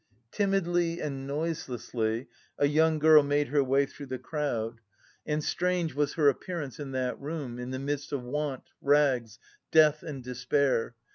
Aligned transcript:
Timidly 0.31 0.99
and 0.99 1.27
noiselessly 1.27 2.25
a 2.57 2.65
young 2.67 2.97
girl 2.97 3.21
made 3.21 3.49
her 3.49 3.63
way 3.63 3.85
through 3.85 4.07
the 4.07 4.17
crowd, 4.17 4.81
and 5.27 5.43
strange 5.43 5.93
was 5.93 6.15
her 6.15 6.27
appearance 6.27 6.79
in 6.79 6.91
that 6.93 7.21
room, 7.21 7.59
in 7.59 7.69
the 7.69 7.77
midst 7.77 8.11
of 8.11 8.23
want, 8.23 8.63
rags, 8.81 9.37
death 9.69 10.01
and 10.01 10.23
despair. 10.23 10.95